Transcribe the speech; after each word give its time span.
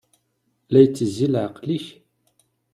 La 0.71 0.79
itezzi 0.85 1.27
leɛqel-ik? 1.33 1.85